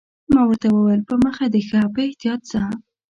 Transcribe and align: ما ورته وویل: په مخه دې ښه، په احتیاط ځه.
ما 0.33 0.41
ورته 0.47 0.67
وویل: 0.71 1.01
په 1.09 1.15
مخه 1.23 1.45
دې 1.53 1.61
ښه، 1.67 1.81
په 1.93 1.99
احتیاط 2.07 2.41
ځه. 2.51 2.61